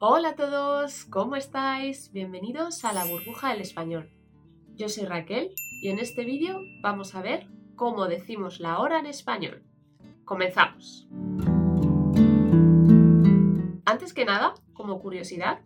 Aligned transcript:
Hola 0.00 0.28
a 0.28 0.34
todos, 0.36 1.06
¿cómo 1.06 1.34
estáis? 1.34 2.12
Bienvenidos 2.12 2.84
a 2.84 2.92
la 2.92 3.04
burbuja 3.04 3.50
del 3.50 3.62
español. 3.62 4.08
Yo 4.76 4.88
soy 4.88 5.06
Raquel 5.06 5.52
y 5.82 5.88
en 5.88 5.98
este 5.98 6.24
vídeo 6.24 6.60
vamos 6.80 7.16
a 7.16 7.20
ver 7.20 7.48
cómo 7.74 8.06
decimos 8.06 8.60
la 8.60 8.78
hora 8.78 9.00
en 9.00 9.06
español. 9.06 9.64
Comenzamos. 10.24 11.08
Antes 13.84 14.14
que 14.14 14.24
nada, 14.24 14.54
como 14.72 15.00
curiosidad, 15.00 15.62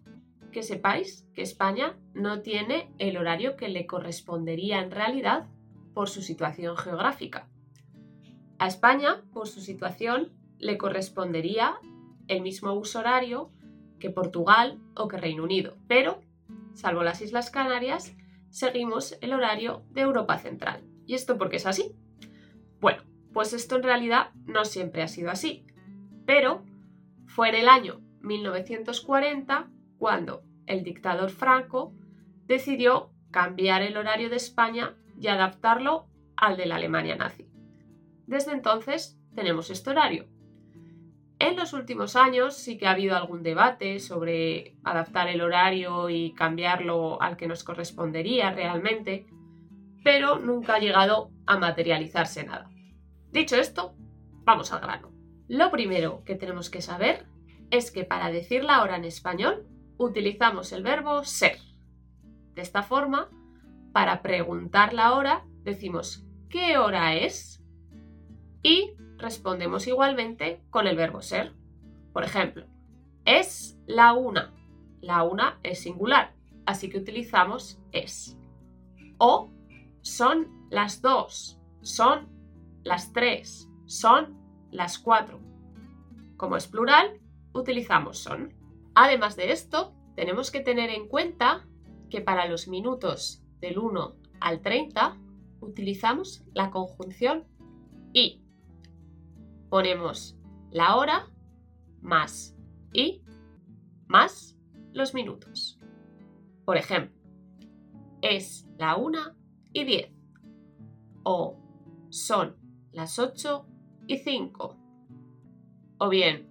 que 0.51 0.63
sepáis 0.63 1.29
que 1.35 1.43
España 1.43 1.99
no 2.15 2.41
tiene 2.41 2.91
el 2.97 3.19
horario 3.19 3.57
que 3.57 3.69
le 3.69 3.85
correspondería 3.85 4.81
en 4.81 4.93
realidad 4.93 5.51
por 5.93 6.09
su 6.09 6.23
situación 6.23 6.79
geográfica. 6.79 7.51
A 8.59 8.67
España, 8.67 9.25
por 9.35 9.47
su 9.47 9.61
situación, 9.61 10.33
le 10.57 10.79
correspondería 10.79 11.75
el 12.29 12.41
mismo 12.41 12.73
uso 12.73 13.01
horario 13.01 13.51
que 14.03 14.11
Portugal 14.11 14.81
o 14.97 15.07
que 15.07 15.17
Reino 15.17 15.45
Unido, 15.45 15.77
pero, 15.87 16.21
salvo 16.75 17.05
las 17.05 17.23
Islas 17.23 17.53
Canarias, 17.53 18.17
seguimos 18.51 19.17
el 19.21 19.33
horario 19.33 19.85
de 19.91 20.01
Europa 20.01 20.39
Central. 20.39 20.83
¿Y 21.07 21.15
esto 21.15 21.39
por 21.39 21.51
qué 21.51 21.57
es 21.57 21.67
así? 21.67 21.95
Bueno, 22.81 23.05
pues 23.33 23.53
esto 23.53 23.77
en 23.77 23.85
realidad 23.85 24.31
no 24.45 24.65
siempre 24.65 25.03
ha 25.03 25.09
sido 25.09 25.31
así, 25.31 25.65
pero 26.27 26.65
fue 27.27 27.51
en 27.51 27.55
el 27.55 27.69
año 27.69 28.01
1940 28.23 29.71
cuando 29.99 30.43
el 30.67 30.83
dictador 30.83 31.31
Franco 31.31 31.95
decidió 32.47 33.13
cambiar 33.31 33.83
el 33.83 33.97
horario 33.97 34.31
de 34.31 34.37
España 34.37 34.97
y 35.17 35.29
adaptarlo 35.29 36.09
al 36.37 36.57
de 36.57 36.67
la 36.67 36.75
Alemania 36.75 37.15
nazi. 37.15 37.49
Desde 38.27 38.51
entonces 38.51 39.17
tenemos 39.37 39.71
este 39.71 39.91
horario, 39.91 40.27
en 41.43 41.57
los 41.57 41.73
últimos 41.73 42.15
años 42.15 42.57
sí 42.57 42.79
que 42.79 42.87
ha 42.87 42.93
habido 42.93 43.17
algún 43.17 43.43
debate 43.43 43.99
sobre 43.99 44.77
adaptar 44.85 45.27
el 45.27 45.41
horario 45.41 46.09
y 46.09 46.35
cambiarlo 46.35 47.21
al 47.21 47.37
que 47.37 47.49
nos 47.49 47.65
correspondería 47.65 48.53
realmente, 48.53 49.27
pero 50.05 50.39
nunca 50.39 50.77
ha 50.77 50.79
llegado 50.79 51.33
a 51.47 51.59
materializarse 51.59 52.45
nada. 52.45 52.71
Dicho 53.33 53.57
esto, 53.57 53.97
vamos 54.45 54.73
al 54.73 54.83
grano. 54.83 55.11
Lo 55.49 55.73
primero 55.73 56.23
que 56.25 56.37
tenemos 56.37 56.71
que 56.71 56.81
saber 56.81 57.27
es 57.73 57.91
que 57.91 58.05
para 58.05 58.31
decir 58.31 58.63
la 58.63 58.81
hora 58.81 58.97
en 58.97 59.05
español 59.05 59.67
utilizamos 59.99 60.71
el 60.71 60.85
verbo 60.85 61.25
ser. 61.25 61.59
De 62.55 62.63
esta 62.63 62.85
forma, 62.85 63.31
para 63.93 64.23
preguntar 64.23 64.95
la 64.95 65.15
hora 65.15 65.45
decimos 65.65 66.25
¿qué 66.49 66.79
hora 66.79 67.17
es? 67.17 67.61
Y 68.63 68.93
respondemos 69.23 69.87
igualmente 69.87 70.61
con 70.69 70.87
el 70.87 70.97
verbo 70.97 71.23
ser. 71.23 71.55
Por 72.13 72.25
ejemplo, 72.25 72.67
es 73.25 73.79
la 73.87 74.13
una. 74.13 74.53
La 75.01 75.23
una 75.23 75.59
es 75.63 75.81
singular, 75.81 76.35
así 76.67 76.91
que 76.91 76.99
utilizamos 76.99 77.81
es. 77.93 78.37
O 79.19 79.51
son 80.03 80.69
las 80.71 81.01
dos, 81.01 81.59
son 81.81 82.29
las 82.85 83.13
tres, 83.13 83.69
son 83.87 84.37
las 84.71 84.99
cuatro. 84.99 85.41
Como 86.37 86.57
es 86.57 86.67
plural, 86.67 87.21
utilizamos 87.53 88.19
son. 88.19 88.53
Además 88.95 89.37
de 89.37 89.53
esto, 89.53 89.95
tenemos 90.17 90.51
que 90.51 90.61
tener 90.61 90.91
en 90.91 91.09
cuenta 91.09 91.65
que 92.11 92.21
para 92.21 92.47
los 92.47 92.69
minutos 92.69 93.43
del 93.61 93.79
1 93.79 94.17
al 94.41 94.61
30 94.61 95.17
utilizamos 95.61 96.45
la 96.53 96.71
conjunción 96.71 97.45
y 98.13 98.42
ponemos 99.73 100.37
la 100.71 100.97
hora 100.97 101.33
más 102.03 102.55
y 102.93 103.23
más 104.07 104.55
los 104.93 105.15
minutos. 105.15 105.81
Por 106.67 106.77
ejemplo, 106.77 107.19
es 108.21 108.69
la 108.77 108.97
una 108.97 109.35
y 109.73 109.85
10 109.85 110.13
o 111.23 111.59
son 112.11 112.55
las 112.93 113.19
8 113.19 113.67
y 114.09 114.19
5 114.19 114.77
o 116.01 116.09
bien 116.11 116.51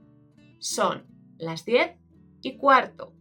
son 0.58 1.06
las 1.38 1.64
10 1.64 2.00
y 2.42 2.58
cuarto 2.58 3.14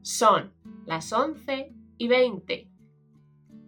son 0.00 0.54
las 0.86 1.12
11 1.12 1.74
y 1.98 2.08
20 2.08 2.70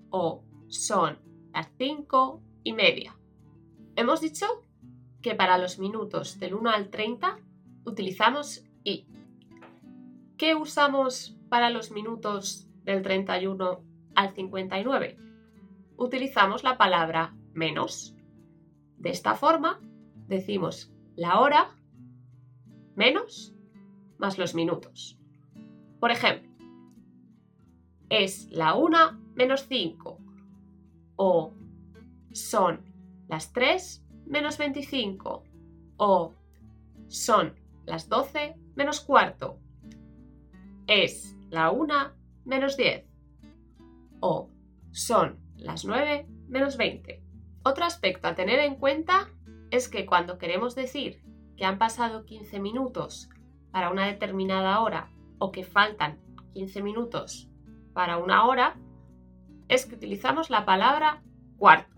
o 0.08 0.42
son 0.68 1.18
las 1.52 1.70
5 1.76 2.42
y 2.64 2.72
media. 2.72 3.14
Hemos 3.94 4.22
dicho 4.22 4.46
que 5.22 5.34
para 5.34 5.58
los 5.58 5.78
minutos 5.78 6.38
del 6.38 6.54
1 6.54 6.70
al 6.70 6.90
30 6.90 7.38
utilizamos 7.84 8.64
y. 8.84 9.06
¿Qué 10.36 10.54
usamos 10.54 11.36
para 11.48 11.70
los 11.70 11.90
minutos 11.90 12.66
del 12.84 13.02
31 13.02 13.82
al 14.14 14.34
59? 14.34 15.18
Utilizamos 15.96 16.64
la 16.64 16.78
palabra 16.78 17.34
menos. 17.52 18.14
De 18.96 19.10
esta 19.10 19.34
forma 19.34 19.80
decimos 20.26 20.90
la 21.16 21.40
hora 21.40 21.76
menos 22.94 23.54
más 24.18 24.38
los 24.38 24.54
minutos. 24.54 25.18
Por 25.98 26.10
ejemplo, 26.10 26.50
es 28.08 28.50
la 28.50 28.74
1 28.74 29.20
menos 29.34 29.66
5 29.68 30.18
o 31.16 31.52
son 32.32 32.80
las 33.28 33.52
3 33.52 34.04
menos 34.30 34.58
25 34.58 35.42
o 35.96 36.34
son 37.08 37.56
las 37.84 38.08
12 38.08 38.54
menos 38.76 39.00
cuarto. 39.00 39.58
Es 40.86 41.36
la 41.50 41.70
1 41.70 41.94
menos 42.44 42.76
10 42.76 43.04
o 44.20 44.48
son 44.92 45.40
las 45.56 45.84
9 45.84 46.26
menos 46.48 46.76
20. 46.76 47.22
Otro 47.64 47.84
aspecto 47.84 48.28
a 48.28 48.34
tener 48.36 48.60
en 48.60 48.76
cuenta 48.76 49.28
es 49.70 49.88
que 49.88 50.06
cuando 50.06 50.38
queremos 50.38 50.74
decir 50.74 51.20
que 51.56 51.64
han 51.64 51.78
pasado 51.78 52.24
15 52.24 52.60
minutos 52.60 53.28
para 53.72 53.90
una 53.90 54.06
determinada 54.06 54.80
hora 54.80 55.10
o 55.38 55.50
que 55.50 55.64
faltan 55.64 56.18
15 56.54 56.82
minutos 56.82 57.50
para 57.92 58.18
una 58.18 58.46
hora, 58.46 58.76
es 59.68 59.86
que 59.86 59.96
utilizamos 59.96 60.50
la 60.50 60.64
palabra 60.64 61.22
cuarto. 61.58 61.96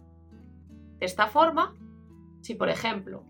De 0.99 1.07
esta 1.07 1.27
forma, 1.27 1.75
si, 2.43 2.55
por 2.55 2.69
ejemplo, 2.69 3.25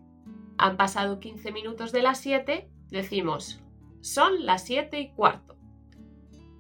han 0.59 0.77
pasado 0.77 1.21
15 1.21 1.53
minutos 1.53 1.93
de 1.93 2.03
las 2.03 2.19
7, 2.19 2.69
decimos 2.89 3.63
son 4.03 4.45
las 4.45 4.65
7 4.65 5.01
y 5.01 5.13
cuarto. 5.13 5.57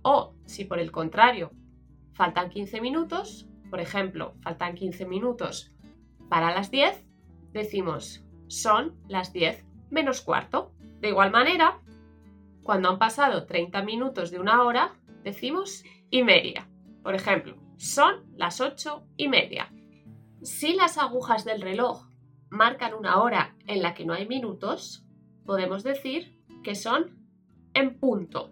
O 0.02 0.34
si 0.46 0.64
por 0.64 0.78
el 0.78 0.92
contrario 0.92 1.50
faltan 2.14 2.50
15 2.50 2.80
minutos, 2.80 3.48
por 3.68 3.80
ejemplo, 3.80 4.34
faltan 4.42 4.74
15 4.74 5.06
minutos 5.06 5.72
para 6.28 6.54
las 6.54 6.70
10, 6.70 7.04
decimos 7.52 8.24
son 8.46 8.96
las 9.08 9.32
10 9.32 9.64
menos 9.90 10.20
cuarto. 10.20 10.72
De 11.00 11.08
igual 11.08 11.32
manera, 11.32 11.80
cuando 12.62 12.90
han 12.90 12.98
pasado 12.98 13.46
30 13.46 13.82
minutos 13.82 14.30
de 14.30 14.38
una 14.38 14.62
hora, 14.62 14.94
decimos 15.24 15.84
y 16.10 16.22
media. 16.22 16.68
Por 17.02 17.14
ejemplo, 17.14 17.56
son 17.76 18.24
las 18.36 18.60
8 18.60 19.04
y 19.16 19.28
media. 19.28 19.72
Si 20.42 20.74
las 20.74 20.98
agujas 20.98 21.44
del 21.44 21.60
reloj 21.60 22.06
marcan 22.52 22.92
una 22.92 23.22
hora 23.22 23.56
en 23.66 23.80
la 23.80 23.94
que 23.94 24.04
no 24.04 24.12
hay 24.12 24.28
minutos, 24.28 25.06
podemos 25.46 25.82
decir 25.82 26.38
que 26.62 26.74
son 26.74 27.16
en 27.72 27.98
punto. 27.98 28.50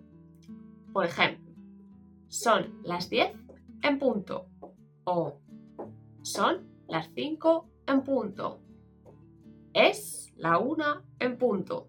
Por 0.91 1.05
ejemplo, 1.05 1.53
son 2.29 2.81
las 2.83 3.11
10 3.11 3.37
en 3.83 3.99
punto 3.99 4.47
o 5.05 5.39
son 6.23 6.67
las 6.89 7.11
5 7.15 7.69
en 7.89 8.03
punto. 8.03 8.63
Es 9.75 10.33
la 10.35 10.57
1 10.57 11.03
en 11.19 11.37
punto. 11.37 11.87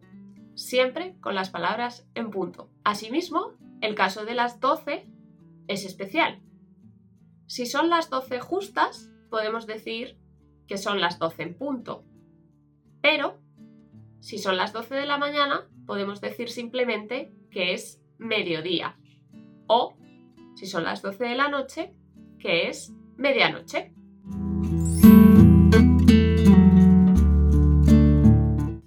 Siempre 0.54 1.16
con 1.22 1.34
las 1.34 1.50
palabras 1.50 2.10
en 2.14 2.30
punto. 2.30 2.70
Asimismo, 2.84 3.54
el 3.80 3.96
caso 3.96 4.26
de 4.26 4.36
las 4.36 4.60
12 4.60 5.08
es 5.70 5.86
especial. 5.86 6.42
Si 7.48 7.66
son 7.66 7.90
las 7.90 8.10
12 8.10 8.42
justas, 8.42 9.10
podemos 9.30 9.66
decir 9.66 10.21
que 10.72 10.78
son 10.78 11.02
las 11.02 11.20
12 11.20 11.44
en 11.44 11.54
punto. 11.54 12.06
Pero, 13.02 13.42
si 14.22 14.38
son 14.38 14.56
las 14.56 14.72
12 14.72 14.96
de 14.96 15.06
la 15.06 15.18
mañana, 15.18 15.68
podemos 15.86 16.22
decir 16.22 16.50
simplemente 16.50 17.34
que 17.50 17.74
es 17.74 18.02
mediodía. 18.18 18.98
O, 19.68 19.98
si 20.56 20.68
son 20.68 20.86
las 20.86 21.02
12 21.02 21.26
de 21.26 21.36
la 21.36 21.50
noche, 21.50 21.94
que 22.40 22.70
es 22.70 22.94
medianoche. 23.18 23.94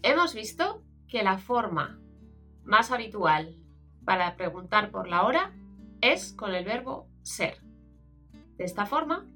Hemos 0.02 0.34
visto 0.34 0.82
que 1.06 1.22
la 1.22 1.36
forma 1.36 2.00
más 2.62 2.92
habitual 2.92 3.58
para 4.06 4.36
preguntar 4.36 4.90
por 4.90 5.06
la 5.06 5.26
hora 5.26 5.52
es 6.00 6.32
con 6.32 6.54
el 6.54 6.64
verbo 6.64 7.10
ser. 7.20 7.58
De 8.56 8.64
esta 8.64 8.86
forma, 8.86 9.26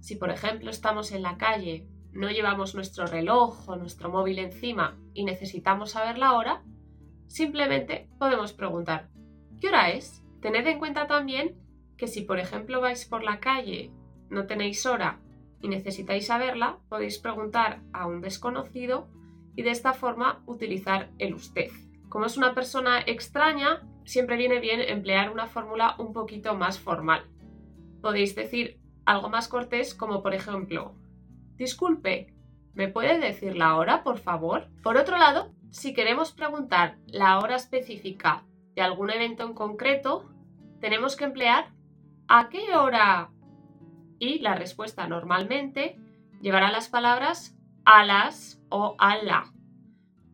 si 0.00 0.16
por 0.16 0.30
ejemplo 0.30 0.70
estamos 0.70 1.12
en 1.12 1.22
la 1.22 1.36
calle, 1.36 1.86
no 2.12 2.30
llevamos 2.30 2.74
nuestro 2.74 3.06
reloj 3.06 3.68
o 3.68 3.76
nuestro 3.76 4.10
móvil 4.10 4.38
encima 4.38 4.98
y 5.14 5.24
necesitamos 5.24 5.92
saber 5.92 6.18
la 6.18 6.34
hora, 6.34 6.62
simplemente 7.28 8.08
podemos 8.18 8.52
preguntar 8.52 9.08
¿qué 9.60 9.68
hora 9.68 9.90
es? 9.90 10.24
Tened 10.40 10.66
en 10.66 10.78
cuenta 10.78 11.06
también 11.06 11.56
que 11.96 12.08
si 12.08 12.22
por 12.22 12.38
ejemplo 12.38 12.80
vais 12.80 13.04
por 13.04 13.22
la 13.22 13.40
calle, 13.40 13.92
no 14.30 14.46
tenéis 14.46 14.86
hora 14.86 15.20
y 15.60 15.68
necesitáis 15.68 16.26
saberla, 16.26 16.78
podéis 16.88 17.18
preguntar 17.18 17.82
a 17.92 18.06
un 18.06 18.22
desconocido 18.22 19.08
y 19.54 19.62
de 19.62 19.70
esta 19.70 19.92
forma 19.92 20.42
utilizar 20.46 21.10
el 21.18 21.34
usted. 21.34 21.70
Como 22.08 22.24
es 22.24 22.36
una 22.38 22.54
persona 22.54 23.00
extraña, 23.00 23.86
siempre 24.04 24.36
viene 24.36 24.60
bien 24.60 24.80
emplear 24.80 25.30
una 25.30 25.46
fórmula 25.46 25.94
un 25.98 26.12
poquito 26.12 26.54
más 26.54 26.78
formal. 26.78 27.26
Podéis 28.00 28.34
decir 28.34 28.79
algo 29.04 29.28
más 29.28 29.48
cortés 29.48 29.94
como 29.94 30.22
por 30.22 30.34
ejemplo, 30.34 30.94
disculpe, 31.56 32.34
¿me 32.74 32.88
puede 32.88 33.18
decir 33.18 33.56
la 33.56 33.76
hora, 33.76 34.02
por 34.02 34.18
favor? 34.18 34.68
Por 34.82 34.96
otro 34.96 35.18
lado, 35.18 35.52
si 35.70 35.94
queremos 35.94 36.32
preguntar 36.32 36.98
la 37.06 37.38
hora 37.38 37.56
específica 37.56 38.44
de 38.74 38.82
algún 38.82 39.10
evento 39.10 39.44
en 39.44 39.54
concreto, 39.54 40.28
tenemos 40.80 41.16
que 41.16 41.24
emplear 41.24 41.70
¿a 42.28 42.48
qué 42.48 42.74
hora? 42.76 43.30
Y 44.18 44.38
la 44.38 44.54
respuesta 44.54 45.08
normalmente 45.08 45.98
llevará 46.40 46.70
las 46.70 46.88
palabras 46.88 47.56
a 47.84 48.04
las 48.04 48.62
o 48.68 48.94
a 48.98 49.16
la. 49.16 49.52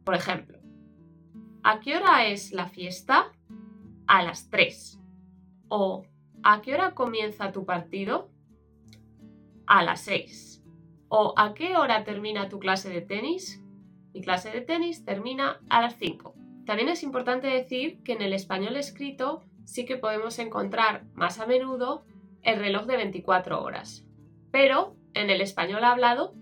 Por 0.05 0.15
ejemplo, 0.15 0.59
¿a 1.63 1.81
qué 1.81 1.97
hora 1.97 2.27
es 2.27 2.53
la 2.53 2.67
fiesta? 2.67 3.33
A 4.07 4.23
las 4.23 4.51
3. 4.51 5.01
O 5.69 6.05
¿a 6.43 6.61
qué 6.61 6.75
hora 6.75 6.95
comienza 6.95 7.51
tu 7.51 7.65
partido? 7.65 8.31
A 9.67 9.83
las 9.83 10.01
6. 10.03 10.63
O 11.09 11.35
¿a 11.37 11.55
qué 11.55 11.77
hora 11.77 12.05
termina 12.05 12.49
tu 12.49 12.59
clase 12.59 12.89
de 12.89 13.01
tenis? 13.01 13.63
Mi 14.13 14.23
clase 14.23 14.51
de 14.51 14.61
tenis 14.61 15.05
termina 15.05 15.61
a 15.69 15.81
las 15.81 15.97
5. 15.97 16.35
También 16.65 16.89
es 16.89 17.03
importante 17.03 17.47
decir 17.47 18.03
que 18.03 18.13
en 18.13 18.23
el 18.23 18.33
español 18.33 18.77
escrito 18.77 19.43
sí 19.65 19.85
que 19.85 19.97
podemos 19.97 20.39
encontrar 20.39 21.05
más 21.15 21.39
a 21.39 21.47
menudo 21.47 22.05
el 22.43 22.59
reloj 22.59 22.87
de 22.87 22.97
24 22.97 23.63
horas. 23.63 24.07
Pero 24.51 24.97
en 25.15 25.31
el 25.31 25.41
español 25.41 25.85
hablado 25.85 26.35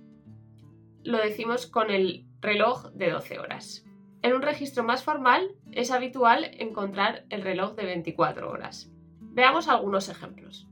lo 1.02 1.18
decimos 1.18 1.66
con 1.66 1.90
el 1.90 2.26
reloj 2.40 2.90
de 2.92 3.10
12 3.10 3.38
horas. 3.38 3.84
En 4.22 4.32
un 4.32 4.42
registro 4.42 4.84
más 4.84 5.02
formal 5.02 5.54
es 5.72 5.90
habitual 5.90 6.50
encontrar 6.58 7.26
el 7.28 7.42
reloj 7.42 7.74
de 7.74 7.84
24 7.84 8.50
horas. 8.50 8.90
Veamos 9.20 9.68
algunos 9.68 10.08
ejemplos. 10.08 10.66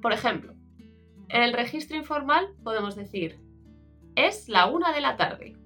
Por 0.00 0.12
ejemplo, 0.12 0.54
en 1.32 1.42
el 1.42 1.54
registro 1.54 1.96
informal 1.96 2.54
podemos 2.62 2.94
decir 2.94 3.40
es 4.16 4.50
la 4.50 4.66
una 4.66 4.92
de 4.92 5.00
la 5.00 5.16
tarde. 5.16 5.56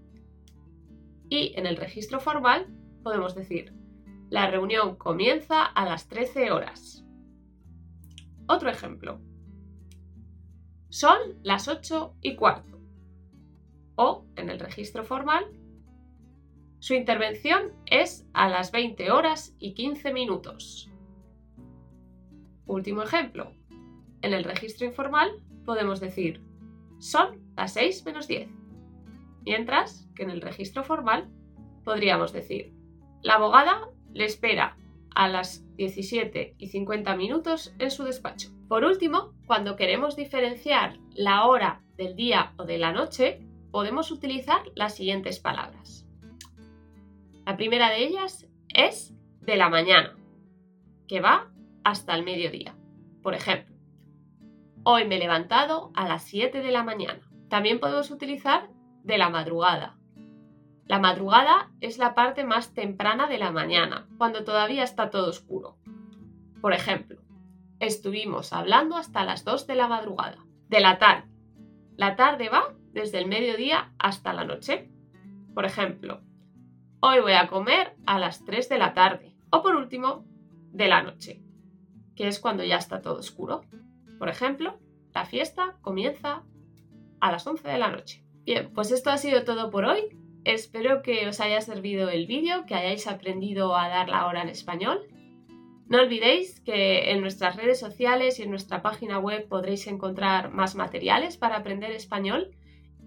Y 1.29 1.55
en 1.57 1.67
el 1.67 1.77
registro 1.77 2.21
formal 2.21 2.69
podemos 3.03 3.35
decir 3.35 3.75
la 4.31 4.49
reunión 4.49 4.95
comienza 4.95 5.65
a 5.65 5.85
las 5.85 6.07
13 6.07 6.53
horas. 6.53 7.05
Otro 8.47 8.71
ejemplo. 8.71 9.21
Son 10.89 11.19
las 11.43 11.67
8 11.67 12.15
y 12.23 12.37
cuarto. 12.37 12.81
O, 13.97 14.25
en 14.37 14.51
el 14.51 14.61
registro 14.61 15.03
formal, 15.03 15.47
su 16.79 16.95
intervención 16.95 17.73
es 17.87 18.25
a 18.35 18.49
las 18.49 18.71
20 18.71 19.11
horas 19.11 19.57
y 19.59 19.75
15 19.75 20.12
minutos. 20.12 20.89
Último 22.67 23.03
ejemplo. 23.03 23.53
En 24.23 24.33
el 24.33 24.45
registro 24.45 24.87
informal 24.87 25.43
podemos 25.67 26.01
decir 26.01 26.41
son 26.99 27.53
las 27.57 27.75
6 27.75 28.07
menos 28.07 28.27
10. 28.27 28.49
Mientras 29.45 30.09
que 30.15 30.23
en 30.23 30.31
el 30.31 30.41
registro 30.41 30.83
formal 30.83 31.29
podríamos 31.85 32.33
decir 32.33 32.73
la 33.23 33.35
abogada 33.35 33.91
le 34.13 34.25
espera 34.25 34.77
a 35.15 35.29
las 35.29 35.65
17 35.77 36.55
y 36.59 36.69
50 36.69 37.17
minutos 37.17 37.75
en 37.79 37.91
su 37.91 38.05
despacho. 38.05 38.51
Por 38.69 38.85
último, 38.85 39.35
cuando 39.47 39.77
queremos 39.77 40.17
diferenciar 40.17 40.99
la 41.15 41.47
hora 41.47 41.83
del 41.97 42.17
día 42.17 42.53
o 42.57 42.65
de 42.65 42.79
la 42.79 42.93
noche, 42.93 43.41
podemos 43.71 44.11
utilizar 44.11 44.61
las 44.75 44.95
siguientes 44.95 45.39
palabras. 45.39 46.07
La 47.47 47.57
primera 47.57 47.91
de 47.91 48.07
ellas 48.07 48.47
es 48.75 49.15
de 49.41 49.57
la 49.57 49.69
mañana, 49.69 50.17
que 51.09 51.21
va 51.21 51.51
hasta 51.85 52.15
el 52.15 52.25
mediodía. 52.25 52.75
Por 53.23 53.35
ejemplo, 53.35 53.75
hoy 54.88 55.05
me 55.05 55.17
he 55.17 55.19
levantado 55.19 55.91
a 55.94 56.06
las 56.06 56.23
7 56.23 56.62
de 56.62 56.71
la 56.71 56.85
mañana. 56.85 57.29
También 57.49 57.81
podemos 57.81 58.12
utilizar 58.12 58.71
de 59.03 59.19
la 59.19 59.31
madrugada. 59.31 59.97
La 60.87 61.00
madrugada 61.00 61.73
es 61.81 61.99
la 61.99 62.15
parte 62.15 62.44
más 62.44 62.73
temprana 62.73 63.27
de 63.27 63.38
la 63.38 63.50
mañana, 63.50 64.06
cuando 64.17 64.44
todavía 64.44 64.85
está 64.85 65.11
todo 65.11 65.31
oscuro. 65.31 65.77
Por 66.61 66.73
ejemplo, 66.73 67.21
estuvimos 67.81 68.53
hablando 68.53 68.94
hasta 68.97 69.25
las 69.25 69.44
2 69.44 69.67
de 69.67 69.75
la 69.75 69.88
madrugada. 69.88 70.38
De 70.69 70.79
la 70.79 70.99
tarde. 70.99 71.29
La 71.97 72.15
tarde 72.15 72.49
va 72.49 72.73
desde 72.93 73.19
el 73.19 73.27
mediodía 73.27 73.93
hasta 73.99 74.33
la 74.33 74.44
noche. 74.44 74.88
Por 75.53 75.65
ejemplo, 75.65 76.21
hoy 77.00 77.19
voy 77.19 77.33
a 77.33 77.49
comer 77.49 77.97
a 78.06 78.21
las 78.21 78.44
3 78.44 78.69
de 78.69 78.79
la 78.79 78.94
tarde. 78.94 79.35
O 79.50 79.62
por 79.62 79.75
último, 79.75 80.25
de 80.71 80.87
la 80.87 81.03
noche, 81.03 81.43
que 82.15 82.29
es 82.29 82.38
cuando 82.38 82.62
ya 82.62 82.77
está 82.77 83.03
todo 83.03 83.19
oscuro. 83.19 83.62
Por 84.19 84.29
ejemplo, 84.29 84.79
la 85.15 85.25
fiesta 85.25 85.77
comienza 85.83 86.43
a 87.21 87.33
las 87.33 87.47
11 87.47 87.69
de 87.69 87.79
la 87.79 87.91
noche. 87.91 88.25
Bien, 88.45 88.73
pues 88.73 88.91
esto 88.91 89.11
ha 89.11 89.19
sido 89.19 89.45
todo 89.45 89.71
por 89.71 89.85
hoy. 89.85 90.03
Espero 90.45 91.03
que 91.03 91.29
os 91.29 91.41
haya 91.41 91.61
servido 91.61 92.09
el 92.09 92.27
vídeo, 92.27 92.67
que 92.67 92.75
hayáis 92.75 93.07
aprendido 93.07 93.77
a 93.77 93.89
dar 93.89 94.09
la 94.09 94.27
hora 94.27 94.43
en 94.43 94.49
español 94.49 95.07
no 95.89 96.01
olvidéis 96.01 96.61
que 96.61 97.13
en 97.13 97.21
nuestras 97.21 97.55
redes 97.55 97.79
sociales 97.79 98.39
y 98.39 98.43
en 98.43 98.51
nuestra 98.51 98.83
página 98.83 99.21
web 99.21 99.47
podréis 99.49 99.87
encontrar 99.87 100.51
más 100.51 100.75
materiales 100.75 101.37
para 101.37 101.57
aprender 101.57 101.93
español. 101.93 102.51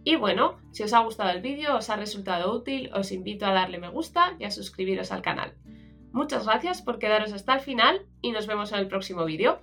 Y 0.06 0.16
bueno, 0.16 0.58
si 0.72 0.84
os 0.84 0.94
ha 0.94 1.00
gustado 1.00 1.30
el 1.32 1.42
vídeo, 1.42 1.76
os 1.76 1.90
ha 1.90 1.98
resultado 1.98 2.56
útil, 2.56 2.90
os 2.94 3.12
invito 3.12 3.46
a 3.46 3.52
darle 3.52 3.80
me 3.80 3.90
gusta 3.90 4.38
y 4.40 4.46
a 4.46 4.52
suscribiros 4.52 5.12
al 5.12 5.22
canal. 5.22 5.56
Muchas 6.14 6.46
gracias 6.46 6.82
por 6.82 7.00
quedaros 7.00 7.34
hasta 7.34 7.54
el 7.54 7.60
final 7.60 8.08
y 8.22 8.32
nos 8.32 8.48
vemos 8.48 8.72
en 8.72 8.80
el 8.80 8.88
próximo 8.88 9.26
vídeo. 9.26 9.60